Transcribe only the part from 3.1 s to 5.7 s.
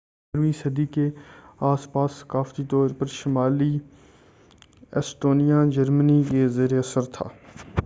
شمالی ایسٹونیا